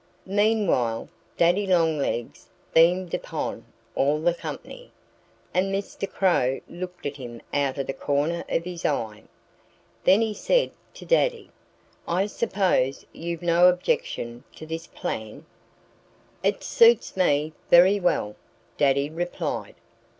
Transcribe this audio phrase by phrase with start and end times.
[0.25, 3.63] Meanwhile Daddy Longlegs beamed upon
[3.93, 4.91] all the company.
[5.53, 6.11] And Mr.
[6.11, 9.21] Crow looked at him out of the corner of his eye.
[10.03, 11.51] Then he said to Daddy,
[12.07, 15.45] "I suppose you've no objection to this plan?"
[16.41, 18.35] "It suits me very well,"
[18.79, 19.75] Daddy replied.